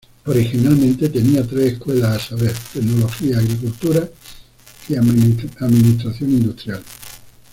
[0.25, 4.09] Originalmente, tenía tres escuelas, a saber, Tecnología Agricultura,
[4.89, 6.83] y Administración Industrial.